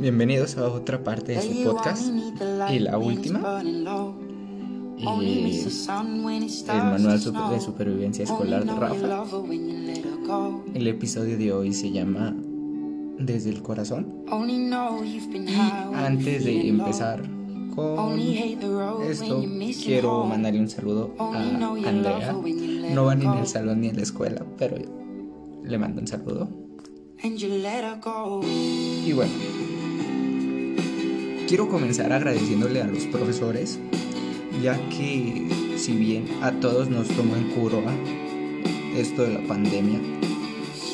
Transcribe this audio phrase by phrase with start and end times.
[0.00, 2.08] bienvenidos a otra parte de su podcast
[2.70, 3.62] y la última.
[4.96, 7.20] Y el manual
[7.50, 9.24] de supervivencia escolar de Rafa.
[10.74, 12.34] El episodio de hoy se llama
[13.18, 14.24] Desde el corazón.
[14.26, 14.72] Y
[15.94, 17.22] antes de empezar
[17.74, 19.44] con esto,
[19.84, 22.34] quiero mandarle un saludo a Andrea.
[22.94, 24.76] No va ni en el salón ni en la escuela, pero
[25.62, 26.48] le mando un saludo.
[27.22, 29.32] Y bueno,
[31.50, 33.80] quiero comenzar agradeciéndole a los profesores,
[34.62, 37.92] ya que si bien a todos nos tomó en curva
[38.96, 39.98] esto de la pandemia,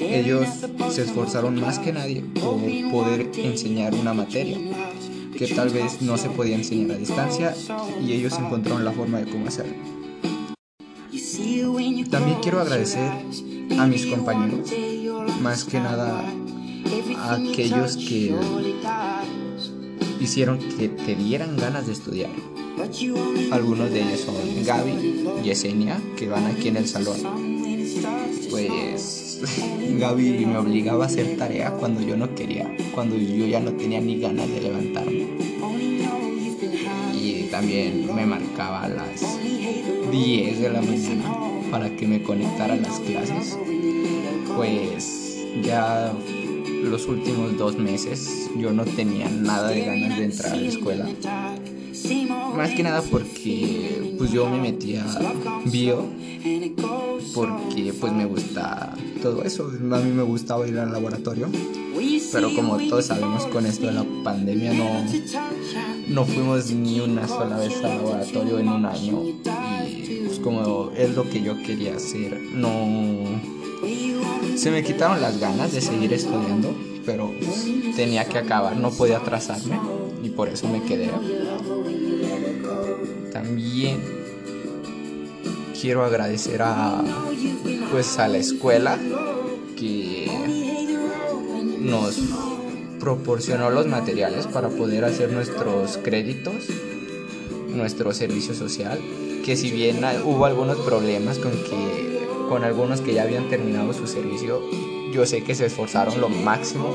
[0.00, 0.48] ellos
[0.90, 4.56] se esforzaron más que nadie por poder enseñar una materia
[5.36, 7.54] que tal vez no se podía enseñar a distancia
[8.02, 9.74] y ellos encontraron la forma de cómo hacerlo.
[12.10, 13.12] También quiero agradecer
[13.78, 14.72] a mis compañeros
[15.42, 16.24] más que nada
[17.28, 18.34] aquellos que
[20.20, 22.30] hicieron que te dieran ganas de estudiar.
[23.50, 24.92] Algunos de ellos son Gaby
[25.40, 27.16] y Yesenia, que van aquí en el salón.
[28.50, 29.40] Pues
[29.98, 34.00] Gaby me obligaba a hacer tarea cuando yo no quería, cuando yo ya no tenía
[34.00, 35.26] ni ganas de levantarme.
[37.14, 39.20] Y también me marcaba a las
[40.10, 41.34] 10 de la mañana
[41.70, 43.58] para que me conectara a las clases.
[44.56, 46.12] Pues ya
[46.82, 51.08] los últimos dos meses yo no tenía nada de ganas de entrar a la escuela.
[52.56, 55.04] Más que nada porque pues yo me metía
[55.66, 56.04] bio
[57.34, 59.70] porque pues me gusta todo eso.
[59.92, 61.48] A mí me gustaba ir al laboratorio.
[62.32, 65.04] Pero como todos sabemos con esto de la pandemia no,
[66.08, 69.22] no fuimos ni una sola vez al laboratorio en un año.
[69.24, 72.70] Y pues como es lo que yo quería hacer, no
[74.58, 76.74] se me quitaron las ganas de seguir estudiando,
[77.06, 77.32] pero
[77.94, 79.78] tenía que acabar, no podía atrasarme
[80.20, 81.10] y por eso me quedé.
[83.32, 84.02] También
[85.80, 87.02] quiero agradecer a
[87.92, 88.98] pues a la escuela
[89.76, 90.28] que
[91.78, 92.18] nos
[92.98, 96.66] proporcionó los materiales para poder hacer nuestros créditos,
[97.68, 98.98] nuestro servicio social,
[99.44, 102.18] que si bien hubo algunos problemas con que
[102.48, 104.62] con algunos que ya habían terminado su servicio,
[105.12, 106.94] yo sé que se esforzaron lo máximo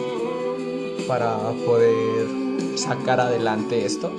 [1.07, 2.27] para poder
[2.75, 4.11] sacar adelante esto.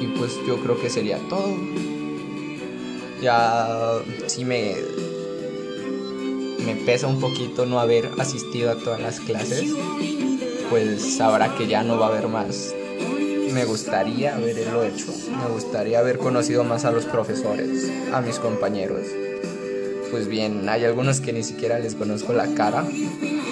[0.00, 1.56] Y pues yo creo que sería todo.
[3.20, 4.76] Ya sí me
[6.64, 9.72] me pesa un poquito no haber asistido a todas las clases,
[10.68, 12.74] pues sabrá que ya no va a haber más
[13.58, 15.12] me gustaría haberlo hecho.
[15.30, 19.00] Me gustaría haber conocido más a los profesores, a mis compañeros.
[20.12, 22.86] Pues bien, hay algunos que ni siquiera les conozco la cara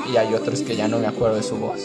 [0.08, 1.80] y hay otros que ya no me acuerdo de su voz.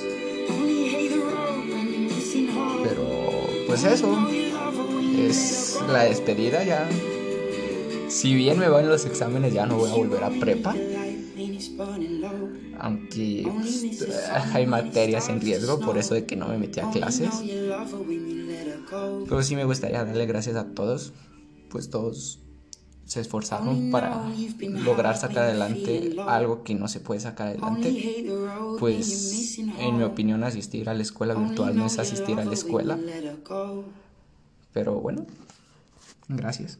[2.83, 3.31] Pero
[3.65, 4.15] pues eso,
[5.17, 6.87] es la despedida ya.
[8.07, 10.75] Si bien me van los exámenes ya no voy a volver a prepa
[12.79, 17.29] aunque pues, hay materias en riesgo por eso de que no me metí a clases.
[19.27, 21.13] Pero sí me gustaría darle gracias a todos,
[21.69, 22.39] pues todos
[23.05, 24.23] se esforzaron para
[24.61, 28.25] lograr sacar adelante algo que no se puede sacar adelante.
[28.79, 32.97] Pues en mi opinión asistir a la escuela virtual no es asistir a la escuela.
[34.71, 35.25] Pero bueno,
[36.29, 36.79] gracias.